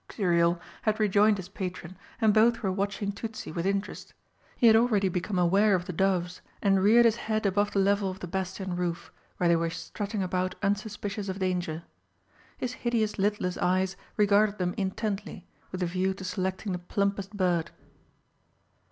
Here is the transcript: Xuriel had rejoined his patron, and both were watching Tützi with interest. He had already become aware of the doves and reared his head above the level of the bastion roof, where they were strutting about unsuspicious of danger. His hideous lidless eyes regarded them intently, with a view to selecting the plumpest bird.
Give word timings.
Xuriel 0.11 0.59
had 0.81 0.99
rejoined 0.99 1.37
his 1.37 1.47
patron, 1.47 1.95
and 2.19 2.33
both 2.33 2.63
were 2.63 2.71
watching 2.71 3.11
Tützi 3.11 3.53
with 3.53 3.67
interest. 3.67 4.15
He 4.55 4.65
had 4.65 4.75
already 4.75 5.09
become 5.09 5.37
aware 5.37 5.75
of 5.75 5.85
the 5.85 5.93
doves 5.93 6.41
and 6.59 6.81
reared 6.81 7.05
his 7.05 7.17
head 7.17 7.45
above 7.45 7.69
the 7.69 7.77
level 7.77 8.09
of 8.09 8.19
the 8.19 8.25
bastion 8.25 8.75
roof, 8.75 9.11
where 9.37 9.47
they 9.47 9.55
were 9.55 9.69
strutting 9.69 10.23
about 10.23 10.55
unsuspicious 10.63 11.29
of 11.29 11.37
danger. 11.37 11.83
His 12.57 12.73
hideous 12.73 13.19
lidless 13.19 13.59
eyes 13.59 13.95
regarded 14.17 14.57
them 14.57 14.73
intently, 14.75 15.45
with 15.71 15.83
a 15.83 15.85
view 15.85 16.15
to 16.15 16.23
selecting 16.23 16.71
the 16.71 16.79
plumpest 16.79 17.37
bird. 17.37 17.69